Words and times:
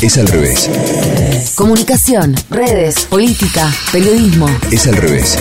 Es 0.00 0.16
al 0.16 0.28
revés. 0.28 0.70
Comunicación, 1.56 2.36
redes, 2.50 3.00
política, 3.06 3.68
periodismo. 3.90 4.46
Es 4.70 4.86
al 4.86 4.94
revés. 4.96 5.36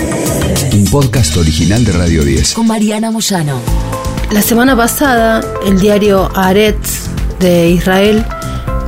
Un 0.73 0.85
podcast 0.85 1.37
original 1.37 1.85
de 1.85 1.91
Radio 1.91 2.23
10. 2.23 2.53
Con 2.55 2.65
Mariana 2.65 3.11
Moyano. 3.11 3.59
La 4.31 4.41
semana 4.41 4.75
pasada, 4.75 5.41
el 5.63 5.79
diario 5.79 6.31
Haaretz 6.35 7.01
de 7.39 7.69
Israel 7.69 8.25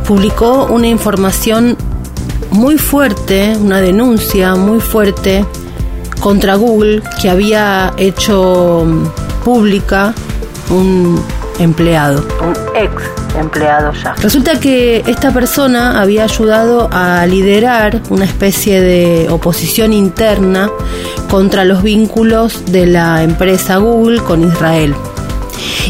publicó 0.07 0.65
una 0.65 0.87
información 0.87 1.77
muy 2.49 2.79
fuerte, 2.79 3.55
una 3.55 3.79
denuncia 3.79 4.55
muy 4.55 4.79
fuerte 4.79 5.45
contra 6.19 6.55
Google 6.55 7.03
que 7.21 7.29
había 7.29 7.93
hecho 7.97 8.87
pública 9.45 10.15
un 10.71 11.23
empleado, 11.59 12.25
un 12.41 12.55
ex 12.75 13.18
empleado 13.39 13.93
ya. 13.93 14.13
Resulta 14.15 14.59
que 14.59 15.03
esta 15.07 15.31
persona 15.31 16.01
había 16.01 16.23
ayudado 16.23 16.89
a 16.91 17.25
liderar 17.25 18.01
una 18.09 18.25
especie 18.25 18.81
de 18.81 19.29
oposición 19.29 19.93
interna 19.93 20.69
contra 21.29 21.65
los 21.65 21.83
vínculos 21.83 22.71
de 22.71 22.85
la 22.85 23.23
empresa 23.23 23.77
Google 23.77 24.21
con 24.21 24.43
Israel. 24.43 24.95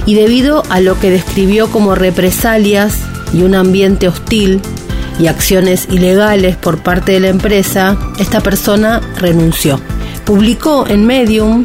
Y 0.06 0.16
debido 0.16 0.64
a 0.70 0.80
lo 0.80 1.00
que 1.00 1.12
describió 1.12 1.70
como 1.70 1.96
represalias 1.96 3.00
y 3.34 3.44
un 3.44 3.56
ambiente 3.56 4.08
hostil 4.08 4.62
y 5.20 5.28
acciones 5.28 5.88
ilegales 5.90 6.56
por 6.56 6.82
parte 6.82 7.12
de 7.12 7.20
la 7.20 7.28
empresa, 7.28 7.98
esta 8.20 8.40
persona 8.42 9.02
renunció. 9.18 9.80
Publicó 10.26 10.88
en 10.88 11.06
Medium 11.06 11.64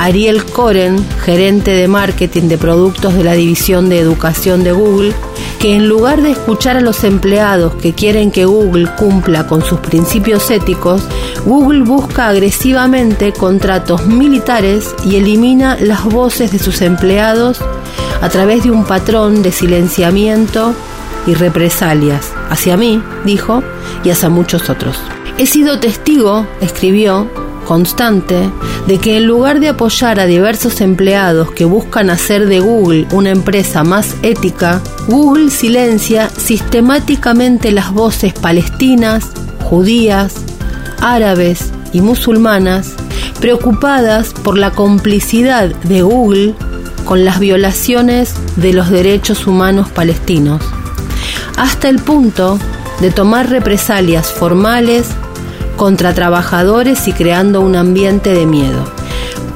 Ariel 0.00 0.46
Koren, 0.46 1.06
gerente 1.20 1.72
de 1.72 1.86
marketing 1.86 2.48
de 2.48 2.56
productos 2.56 3.12
de 3.14 3.22
la 3.22 3.34
división 3.34 3.90
de 3.90 3.98
educación 3.98 4.64
de 4.64 4.72
Google, 4.72 5.12
que 5.58 5.74
en 5.74 5.88
lugar 5.88 6.22
de 6.22 6.30
escuchar 6.30 6.78
a 6.78 6.80
los 6.80 7.04
empleados 7.04 7.74
que 7.74 7.92
quieren 7.92 8.30
que 8.30 8.46
Google 8.46 8.88
cumpla 8.96 9.46
con 9.46 9.62
sus 9.62 9.78
principios 9.80 10.50
éticos, 10.50 11.02
Google 11.44 11.82
busca 11.82 12.28
agresivamente 12.28 13.34
contratos 13.34 14.06
militares 14.06 14.94
y 15.04 15.16
elimina 15.16 15.76
las 15.78 16.02
voces 16.06 16.50
de 16.50 16.58
sus 16.58 16.80
empleados 16.80 17.60
a 18.22 18.28
través 18.30 18.64
de 18.64 18.70
un 18.70 18.84
patrón 18.84 19.42
de 19.42 19.52
silenciamiento 19.52 20.74
y 21.26 21.34
represalias 21.34 22.32
hacia 22.48 22.78
mí, 22.78 23.02
dijo, 23.26 23.62
y 24.02 24.08
hacia 24.08 24.30
muchos 24.30 24.70
otros. 24.70 24.96
He 25.36 25.44
sido 25.44 25.78
testigo, 25.78 26.46
escribió, 26.62 27.28
constante 27.70 28.50
de 28.88 28.98
que 28.98 29.16
en 29.16 29.28
lugar 29.28 29.60
de 29.60 29.68
apoyar 29.68 30.18
a 30.18 30.26
diversos 30.26 30.80
empleados 30.80 31.52
que 31.52 31.64
buscan 31.64 32.10
hacer 32.10 32.48
de 32.48 32.58
Google 32.58 33.06
una 33.12 33.30
empresa 33.30 33.84
más 33.84 34.16
ética, 34.24 34.80
Google 35.06 35.50
silencia 35.50 36.30
sistemáticamente 36.30 37.70
las 37.70 37.92
voces 37.92 38.32
palestinas, 38.32 39.30
judías, 39.62 40.34
árabes 41.00 41.70
y 41.92 42.00
musulmanas 42.00 42.94
preocupadas 43.40 44.32
por 44.32 44.58
la 44.58 44.72
complicidad 44.72 45.66
de 45.66 46.02
Google 46.02 46.54
con 47.04 47.24
las 47.24 47.38
violaciones 47.38 48.34
de 48.56 48.72
los 48.72 48.90
derechos 48.90 49.46
humanos 49.46 49.88
palestinos, 49.90 50.60
hasta 51.56 51.88
el 51.88 52.00
punto 52.00 52.58
de 53.00 53.12
tomar 53.12 53.48
represalias 53.48 54.32
formales 54.32 55.06
contra 55.80 56.12
trabajadores 56.12 57.08
y 57.08 57.14
creando 57.14 57.62
un 57.62 57.74
ambiente 57.74 58.34
de 58.34 58.44
miedo. 58.44 58.84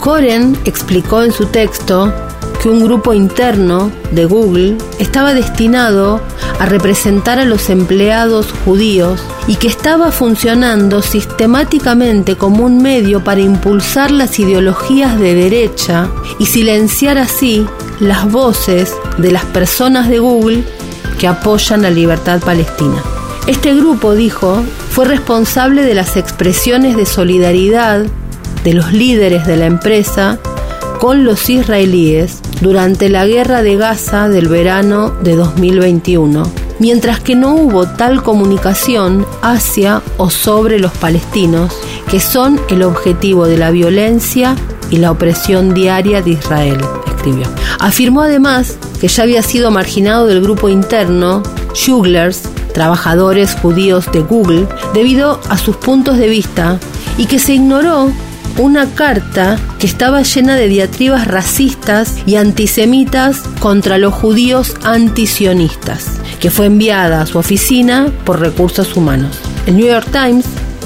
Koren 0.00 0.58
explicó 0.64 1.22
en 1.22 1.32
su 1.32 1.44
texto 1.44 2.14
que 2.62 2.70
un 2.70 2.82
grupo 2.82 3.12
interno 3.12 3.92
de 4.10 4.24
Google 4.24 4.78
estaba 4.98 5.34
destinado 5.34 6.22
a 6.58 6.64
representar 6.64 7.38
a 7.38 7.44
los 7.44 7.68
empleados 7.68 8.54
judíos 8.64 9.20
y 9.46 9.56
que 9.56 9.68
estaba 9.68 10.10
funcionando 10.12 11.02
sistemáticamente 11.02 12.36
como 12.36 12.64
un 12.64 12.80
medio 12.80 13.22
para 13.22 13.42
impulsar 13.42 14.10
las 14.10 14.38
ideologías 14.38 15.20
de 15.20 15.34
derecha 15.34 16.08
y 16.38 16.46
silenciar 16.46 17.18
así 17.18 17.66
las 18.00 18.32
voces 18.32 18.94
de 19.18 19.30
las 19.30 19.44
personas 19.44 20.08
de 20.08 20.20
Google 20.20 20.64
que 21.18 21.28
apoyan 21.28 21.82
la 21.82 21.90
libertad 21.90 22.40
palestina. 22.40 23.02
Este 23.46 23.74
grupo, 23.74 24.14
dijo, 24.14 24.64
fue 24.94 25.06
responsable 25.06 25.82
de 25.82 25.92
las 25.92 26.16
expresiones 26.16 26.96
de 26.96 27.04
solidaridad 27.04 28.06
de 28.62 28.74
los 28.74 28.92
líderes 28.92 29.44
de 29.44 29.56
la 29.56 29.66
empresa 29.66 30.38
con 31.00 31.24
los 31.24 31.50
israelíes 31.50 32.38
durante 32.60 33.08
la 33.08 33.26
guerra 33.26 33.62
de 33.62 33.74
Gaza 33.74 34.28
del 34.28 34.46
verano 34.46 35.10
de 35.10 35.34
2021, 35.34 36.44
mientras 36.78 37.18
que 37.18 37.34
no 37.34 37.56
hubo 37.56 37.88
tal 37.88 38.22
comunicación 38.22 39.26
hacia 39.42 40.00
o 40.16 40.30
sobre 40.30 40.78
los 40.78 40.92
palestinos, 40.92 41.76
que 42.08 42.20
son 42.20 42.60
el 42.70 42.84
objetivo 42.84 43.48
de 43.48 43.58
la 43.58 43.72
violencia 43.72 44.54
y 44.90 44.98
la 44.98 45.10
opresión 45.10 45.74
diaria 45.74 46.22
de 46.22 46.30
Israel, 46.30 46.78
escribió. 47.08 47.48
Afirmó 47.80 48.22
además 48.22 48.78
que 49.00 49.08
ya 49.08 49.24
había 49.24 49.42
sido 49.42 49.72
marginado 49.72 50.28
del 50.28 50.40
grupo 50.40 50.68
interno 50.68 51.42
Shuglers 51.74 52.42
trabajadores 52.74 53.54
judíos 53.54 54.12
de 54.12 54.20
Google 54.20 54.66
debido 54.92 55.40
a 55.48 55.56
sus 55.56 55.76
puntos 55.76 56.18
de 56.18 56.28
vista 56.28 56.78
y 57.16 57.24
que 57.24 57.38
se 57.38 57.54
ignoró 57.54 58.12
una 58.58 58.86
carta 58.94 59.58
que 59.78 59.86
estaba 59.86 60.22
llena 60.22 60.56
de 60.56 60.68
diatribas 60.68 61.26
racistas 61.26 62.16
y 62.26 62.36
antisemitas 62.36 63.42
contra 63.60 63.98
los 63.98 64.14
judíos 64.14 64.74
antisionistas, 64.84 66.20
que 66.40 66.50
fue 66.50 66.66
enviada 66.66 67.22
a 67.22 67.26
su 67.26 67.38
oficina 67.38 68.12
por 68.24 68.40
recursos 68.40 68.96
humanos. 68.96 69.38
El 69.66 69.76
New 69.76 69.86
York 69.86 70.08
Times 70.12 70.44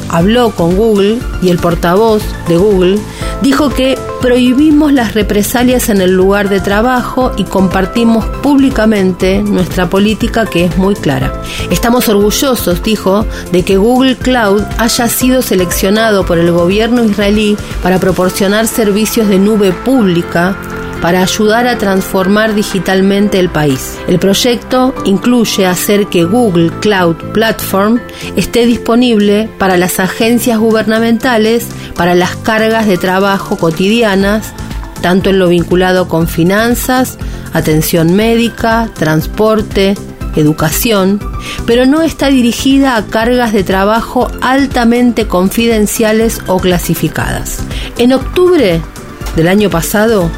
habló 0.09 0.50
con 0.50 0.77
Google 0.77 1.19
y 1.43 1.50
el 1.50 1.59
portavoz 1.59 2.22
de 2.48 2.56
Google 2.56 2.98
dijo 3.43 3.69
que 3.69 3.98
prohibimos 4.21 4.93
las 4.93 5.15
represalias 5.15 5.89
en 5.89 6.01
el 6.01 6.12
lugar 6.12 6.49
de 6.49 6.61
trabajo 6.61 7.33
y 7.37 7.45
compartimos 7.45 8.27
públicamente 8.43 9.43
nuestra 9.43 9.89
política 9.89 10.47
que 10.47 10.65
es 10.65 10.77
muy 10.77 10.95
clara. 10.95 11.33
Estamos 11.71 12.09
orgullosos, 12.09 12.83
dijo, 12.83 13.27
de 13.53 13.62
que 13.62 13.77
Google 13.77 14.17
Cloud 14.17 14.62
haya 14.78 15.09
sido 15.09 15.43
seleccionado 15.43 16.25
por 16.27 16.39
el 16.39 16.51
gobierno 16.51 17.05
israelí 17.05 17.57
para 17.83 17.99
proporcionar 17.99 18.67
servicios 18.67 19.28
de 19.28 19.39
nube 19.39 19.73
pública 19.73 20.57
para 21.00 21.22
ayudar 21.22 21.66
a 21.66 21.78
transformar 21.78 22.54
digitalmente 22.54 23.38
el 23.38 23.48
país. 23.48 23.98
El 24.09 24.19
proyecto 24.19 24.94
incluye 25.04 25.66
hacer 25.66 26.06
que 26.06 26.25
Google 26.25 26.70
Cloud 26.81 27.16
Platform 27.32 28.00
esté 28.36 28.66
disponible 28.66 29.48
para 29.59 29.76
las 29.76 30.00
agencias 30.00 30.59
gubernamentales 30.59 31.66
para 31.94 32.14
las 32.14 32.36
cargas 32.36 32.86
de 32.86 32.97
trabajo 32.97 33.56
cotidianas, 33.56 34.53
tanto 35.03 35.31
en 35.31 35.38
lo 35.38 35.48
vinculado 35.48 36.09
con 36.09 36.28
finanzas, 36.28 37.19
atención 37.53 38.15
médica, 38.15 38.88
transporte, 38.94 39.97
educación, 40.36 41.20
pero 41.66 41.86
no 41.86 42.03
está 42.03 42.28
dirigida 42.28 42.97
a 42.97 43.06
cargas 43.06 43.53
de 43.53 43.65
trabajo 43.65 44.30
altamente 44.41 45.26
confidenciales 45.26 46.41
o 46.47 46.59
clasificadas. 46.59 47.60
En 47.98 48.12
octubre 48.12 48.80
del 49.37 49.49
año 49.49 49.71
pasado, 49.71 50.31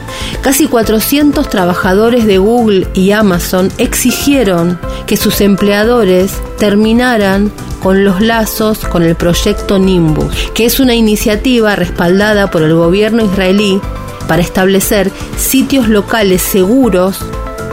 Casi 0.43 0.69
400 0.69 1.51
trabajadores 1.51 2.27
de 2.27 2.39
Google 2.39 2.89
y 2.95 3.11
Amazon 3.11 3.71
exigieron 3.77 4.78
que 5.06 5.19
sus 5.19 5.43
empleadores 5.43 6.33
terminaran 6.59 7.53
con 7.83 8.05
los 8.05 8.23
lazos 8.23 8.78
con 8.78 9.03
el 9.03 9.17
proyecto 9.17 9.78
Nimbus, 9.78 10.34
que 10.55 10.65
es 10.65 10.81
una 10.81 10.95
iniciativa 10.95 11.77
respaldada 11.77 12.51
por 12.51 12.62
el 12.62 12.75
gobierno 12.75 13.23
israelí 13.23 13.81
para 14.28 14.41
establecer 14.41 15.11
sitios 15.37 15.89
locales 15.89 16.41
seguros 16.41 17.19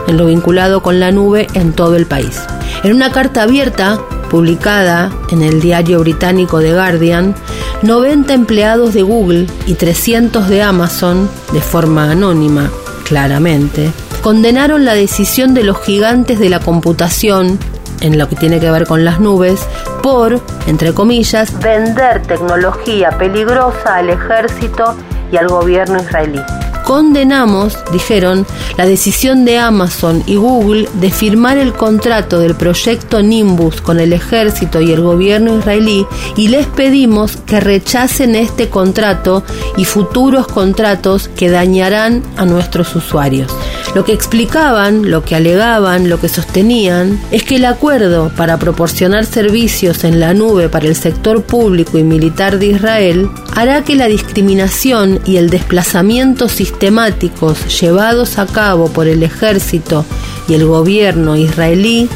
en 0.06 0.18
lo 0.18 0.26
vinculado 0.26 0.82
con 0.82 1.00
la 1.00 1.10
nube 1.10 1.46
en 1.54 1.72
todo 1.72 1.96
el 1.96 2.06
país. 2.06 2.38
En 2.84 2.92
una 2.92 3.12
carta 3.12 3.44
abierta 3.44 3.98
publicada 4.30 5.10
en 5.30 5.42
el 5.42 5.60
diario 5.60 6.00
británico 6.00 6.60
The 6.60 6.74
Guardian, 6.74 7.34
90 7.82 8.32
empleados 8.34 8.92
de 8.92 9.02
Google 9.02 9.46
y 9.66 9.74
300 9.74 10.48
de 10.48 10.62
Amazon, 10.62 11.30
de 11.52 11.60
forma 11.60 12.10
anónima, 12.10 12.70
claramente, 13.04 13.92
condenaron 14.22 14.84
la 14.84 14.94
decisión 14.94 15.54
de 15.54 15.62
los 15.62 15.80
gigantes 15.82 16.40
de 16.40 16.48
la 16.48 16.58
computación 16.58 17.58
en 18.00 18.18
lo 18.18 18.28
que 18.28 18.36
tiene 18.36 18.60
que 18.60 18.70
ver 18.70 18.86
con 18.86 19.04
las 19.04 19.20
nubes, 19.20 19.60
por, 20.02 20.40
entre 20.66 20.92
comillas, 20.92 21.56
vender 21.60 22.22
tecnología 22.22 23.10
peligrosa 23.10 23.96
al 23.96 24.10
ejército 24.10 24.96
y 25.32 25.36
al 25.36 25.48
gobierno 25.48 26.00
israelí. 26.00 26.40
Condenamos, 26.88 27.76
dijeron, 27.92 28.46
la 28.78 28.86
decisión 28.86 29.44
de 29.44 29.58
Amazon 29.58 30.22
y 30.24 30.36
Google 30.36 30.88
de 30.94 31.10
firmar 31.10 31.58
el 31.58 31.74
contrato 31.74 32.38
del 32.40 32.54
proyecto 32.54 33.20
Nimbus 33.20 33.82
con 33.82 34.00
el 34.00 34.14
ejército 34.14 34.80
y 34.80 34.92
el 34.92 35.02
gobierno 35.02 35.58
israelí 35.58 36.06
y 36.34 36.48
les 36.48 36.66
pedimos 36.66 37.36
que 37.36 37.60
rechacen 37.60 38.34
este 38.34 38.70
contrato 38.70 39.44
y 39.76 39.84
futuros 39.84 40.46
contratos 40.46 41.28
que 41.28 41.50
dañarán 41.50 42.22
a 42.38 42.46
nuestros 42.46 42.96
usuarios. 42.96 43.52
Lo 43.94 44.04
que 44.04 44.12
explicaban, 44.12 45.10
lo 45.10 45.24
que 45.24 45.34
alegaban, 45.34 46.08
lo 46.08 46.20
que 46.20 46.28
sostenían 46.28 47.18
es 47.30 47.42
que 47.42 47.56
el 47.56 47.64
acuerdo 47.64 48.30
para 48.36 48.58
proporcionar 48.58 49.24
servicios 49.24 50.04
en 50.04 50.20
la 50.20 50.34
nube 50.34 50.68
para 50.68 50.86
el 50.86 50.94
sector 50.94 51.42
público 51.42 51.98
y 51.98 52.04
militar 52.04 52.58
de 52.58 52.66
Israel 52.66 53.30
hará 53.56 53.82
que 53.82 53.96
la 53.96 54.06
discriminación 54.06 55.20
y 55.24 55.38
el 55.38 55.50
desplazamiento 55.50 56.48
sistemáticos 56.48 57.80
llevados 57.80 58.38
a 58.38 58.46
cabo 58.46 58.88
por 58.88 59.08
el 59.08 59.22
ejército 59.22 60.04
y 60.48 60.54
el 60.54 60.66
gobierno 60.66 61.36
israelí 61.36 62.08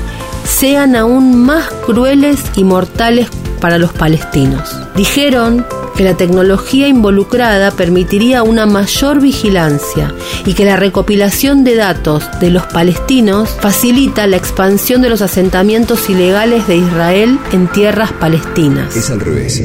sean 0.44 0.94
aún 0.94 1.44
más 1.44 1.68
crueles 1.86 2.40
y 2.56 2.64
mortales 2.64 3.28
para 3.60 3.78
los 3.78 3.92
palestinos. 3.92 4.76
Dijeron 4.94 5.64
que 5.96 6.04
la 6.04 6.16
tecnología 6.16 6.88
involucrada 6.88 7.70
permitiría 7.70 8.42
una 8.42 8.66
mayor 8.66 9.20
vigilancia 9.20 10.14
y 10.46 10.54
que 10.54 10.64
la 10.64 10.76
recopilación 10.76 11.64
de 11.64 11.76
datos 11.76 12.24
de 12.40 12.50
los 12.50 12.66
palestinos 12.66 13.50
facilita 13.60 14.26
la 14.26 14.36
expansión 14.36 15.02
de 15.02 15.10
los 15.10 15.22
asentamientos 15.22 16.08
ilegales 16.08 16.66
de 16.66 16.76
Israel 16.76 17.38
en 17.52 17.68
tierras 17.68 18.12
palestinas. 18.12 18.96
Es 18.96 19.10
al 19.10 19.20
revés. 19.20 19.62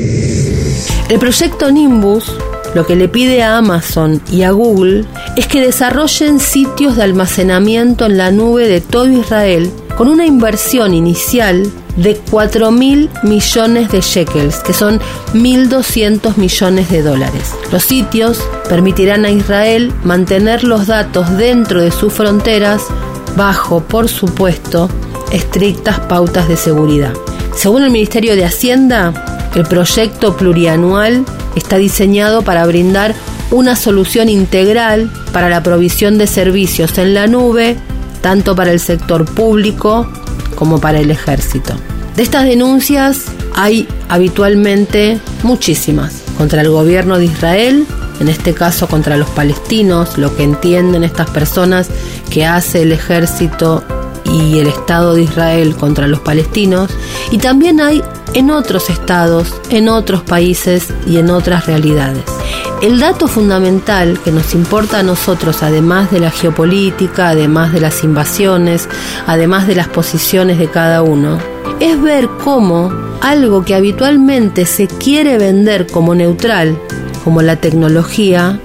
El 1.09 1.19
proyecto 1.19 1.71
Nimbus 1.71 2.31
lo 2.75 2.85
que 2.85 2.95
le 2.95 3.07
pide 3.07 3.41
a 3.41 3.57
Amazon 3.57 4.21
y 4.29 4.43
a 4.43 4.51
Google 4.51 5.05
es 5.35 5.47
que 5.47 5.61
desarrollen 5.61 6.39
sitios 6.39 6.95
de 6.95 7.03
almacenamiento 7.03 8.05
en 8.05 8.17
la 8.17 8.29
nube 8.29 8.67
de 8.67 8.81
todo 8.81 9.07
Israel 9.07 9.71
con 9.97 10.07
una 10.07 10.25
inversión 10.25 10.93
inicial 10.93 11.71
de 11.97 12.15
4 12.15 12.71
mil 12.71 13.09
millones 13.23 13.91
de 13.91 14.01
shekels, 14.01 14.59
que 14.59 14.73
son 14.73 14.99
1.200 15.33 16.37
millones 16.37 16.89
de 16.89 17.01
dólares. 17.01 17.53
Los 17.71 17.83
sitios 17.83 18.41
permitirán 18.69 19.25
a 19.25 19.31
Israel 19.31 19.91
mantener 20.03 20.63
los 20.63 20.87
datos 20.87 21.37
dentro 21.37 21.81
de 21.81 21.91
sus 21.91 22.13
fronteras 22.13 22.83
bajo, 23.35 23.81
por 23.81 24.07
supuesto, 24.07 24.89
estrictas 25.31 25.99
pautas 26.01 26.47
de 26.47 26.55
seguridad. 26.55 27.13
Según 27.55 27.83
el 27.83 27.91
Ministerio 27.91 28.35
de 28.35 28.45
Hacienda, 28.45 29.49
el 29.55 29.63
proyecto 29.65 30.37
plurianual 30.37 31.25
está 31.55 31.77
diseñado 31.77 32.43
para 32.43 32.65
brindar 32.67 33.15
una 33.49 33.75
solución 33.75 34.29
integral 34.29 35.11
para 35.33 35.49
la 35.49 35.63
provisión 35.63 36.17
de 36.17 36.27
servicios 36.27 36.97
en 36.97 37.13
la 37.13 37.27
nube, 37.27 37.77
tanto 38.21 38.55
para 38.55 38.71
el 38.71 38.79
sector 38.79 39.25
público 39.25 40.07
como 40.57 40.81
para 40.81 40.99
el 40.99 41.11
ejército. 41.11 41.73
De 42.17 42.23
estas 42.23 42.45
denuncias 42.45 43.25
hay 43.55 43.87
habitualmente 44.09 45.19
muchísimas 45.43 46.23
contra 46.37 46.61
el 46.61 46.69
gobierno 46.69 47.19
de 47.19 47.25
Israel, 47.25 47.85
en 48.19 48.27
este 48.27 48.53
caso 48.53 48.87
contra 48.87 49.17
los 49.17 49.29
palestinos, 49.29 50.17
lo 50.17 50.35
que 50.35 50.43
entienden 50.43 51.03
estas 51.03 51.29
personas 51.29 51.89
que 52.31 52.45
hace 52.45 52.81
el 52.81 52.91
ejército 52.91 53.83
y 54.25 54.57
el 54.57 54.67
Estado 54.67 55.13
de 55.13 55.21
Israel 55.23 55.75
contra 55.75 56.07
los 56.07 56.19
palestinos, 56.19 56.89
y 57.31 57.37
también 57.37 57.79
hay 57.79 58.01
en 58.33 58.49
otros 58.49 58.89
estados, 58.89 59.53
en 59.69 59.87
otros 59.87 60.23
países 60.23 60.87
y 61.05 61.17
en 61.17 61.29
otras 61.29 61.67
realidades. 61.67 62.23
El 62.79 62.99
dato 62.99 63.27
fundamental 63.27 64.19
que 64.23 64.31
nos 64.31 64.53
importa 64.53 64.99
a 64.99 65.03
nosotros, 65.03 65.63
además 65.63 66.11
de 66.11 66.19
la 66.19 66.29
geopolítica, 66.29 67.29
además 67.29 67.73
de 67.73 67.81
las 67.81 68.03
invasiones, 68.03 68.87
además 69.25 69.65
de 69.65 69.75
las 69.75 69.87
posiciones 69.87 70.59
de 70.59 70.69
cada 70.69 71.01
uno, 71.01 71.39
es 71.79 71.99
ver 71.99 72.29
cómo 72.43 72.91
algo 73.21 73.65
que 73.65 73.73
habitualmente 73.73 74.67
se 74.67 74.87
quiere 74.87 75.39
vender 75.39 75.87
como 75.87 76.13
neutral, 76.13 76.77
como 77.23 77.41
la 77.41 77.55
tecnología, 77.55 78.59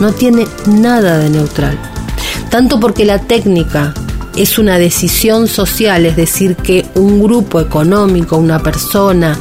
no 0.00 0.12
tiene 0.12 0.48
nada 0.66 1.18
de 1.18 1.30
neutral. 1.30 1.78
Tanto 2.50 2.80
porque 2.80 3.04
la 3.04 3.20
técnica 3.20 3.94
es 4.36 4.58
una 4.58 4.76
decisión 4.76 5.46
social, 5.46 6.04
es 6.04 6.16
decir, 6.16 6.56
que 6.56 6.84
un 6.94 7.22
grupo 7.22 7.60
económico, 7.60 8.36
una 8.36 8.58
persona, 8.58 9.38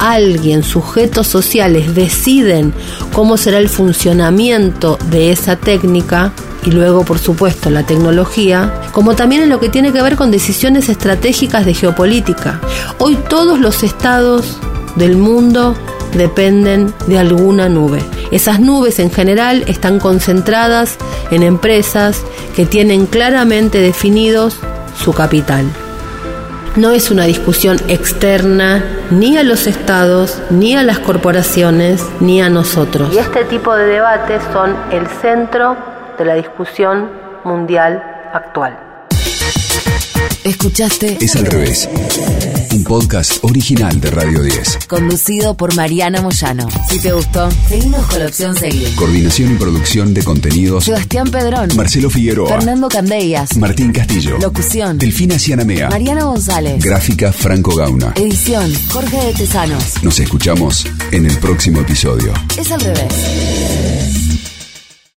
alguien, 0.00 0.62
sujetos 0.62 1.26
sociales 1.26 1.94
deciden 1.94 2.72
cómo 3.12 3.36
será 3.36 3.58
el 3.58 3.68
funcionamiento 3.68 4.98
de 5.10 5.30
esa 5.30 5.56
técnica 5.56 6.32
y 6.64 6.70
luego, 6.70 7.04
por 7.04 7.18
supuesto, 7.18 7.70
la 7.70 7.84
tecnología, 7.86 8.82
como 8.92 9.14
también 9.14 9.42
en 9.42 9.50
lo 9.50 9.60
que 9.60 9.68
tiene 9.68 9.92
que 9.92 10.02
ver 10.02 10.16
con 10.16 10.30
decisiones 10.30 10.88
estratégicas 10.88 11.64
de 11.64 11.74
geopolítica. 11.74 12.60
Hoy 12.98 13.16
todos 13.28 13.60
los 13.60 13.82
estados 13.82 14.58
del 14.96 15.16
mundo 15.16 15.74
dependen 16.14 16.92
de 17.06 17.18
alguna 17.18 17.68
nube. 17.68 18.02
Esas 18.30 18.60
nubes 18.60 18.98
en 18.98 19.10
general 19.10 19.64
están 19.66 19.98
concentradas 19.98 20.96
en 21.30 21.42
empresas 21.42 22.22
que 22.56 22.66
tienen 22.66 23.06
claramente 23.06 23.80
definidos 23.80 24.56
su 25.02 25.12
capital. 25.12 25.66
No 26.76 26.92
es 26.92 27.10
una 27.10 27.24
discusión 27.24 27.78
externa 27.88 28.84
ni 29.10 29.36
a 29.36 29.42
los 29.42 29.66
estados, 29.66 30.40
ni 30.50 30.76
a 30.76 30.84
las 30.84 31.00
corporaciones, 31.00 32.06
ni 32.20 32.40
a 32.40 32.48
nosotros. 32.48 33.12
Y 33.12 33.18
este 33.18 33.44
tipo 33.44 33.74
de 33.74 33.86
debates 33.86 34.40
son 34.52 34.76
el 34.92 35.06
centro 35.08 35.76
de 36.16 36.24
la 36.24 36.34
discusión 36.34 37.10
mundial 37.42 38.02
actual. 38.32 38.89
Escuchaste 40.44 41.18
Es 41.20 41.36
al 41.36 41.46
revés. 41.46 41.88
Un 42.74 42.82
podcast 42.84 43.38
original 43.42 44.00
de 44.00 44.10
Radio 44.10 44.42
10. 44.42 44.78
conducido 44.88 45.54
por 45.54 45.74
Mariana 45.76 46.22
Moyano. 46.22 46.66
Si 46.88 46.98
te 46.98 47.12
gustó, 47.12 47.48
seguimos 47.68 48.04
con 48.06 48.18
la 48.20 48.26
opción 48.26 48.56
seguir. 48.56 48.88
Coordinación 48.94 49.52
y 49.52 49.56
producción 49.56 50.14
de 50.14 50.22
contenidos. 50.24 50.84
Sebastián 50.84 51.30
Pedrón, 51.30 51.68
Marcelo 51.76 52.08
Figueroa. 52.10 52.48
Fernando 52.56 52.88
Candellas, 52.88 53.56
Martín 53.58 53.92
Castillo. 53.92 54.38
locución, 54.38 54.98
Delfina 54.98 55.38
Cianamea. 55.38 55.90
Mariana 55.90 56.24
González, 56.24 56.82
Gráfica 56.82 57.32
Franco 57.32 57.74
Gauna. 57.76 58.12
edición, 58.16 58.72
Jorge 58.88 59.18
de 59.26 59.32
Tesanos. 59.34 60.02
Nos 60.02 60.18
escuchamos 60.20 60.86
en 61.12 61.26
el 61.26 61.36
próximo 61.38 61.80
episodio. 61.80 62.32
Es 62.56 62.70
al 62.72 62.80
revés. 62.80 64.09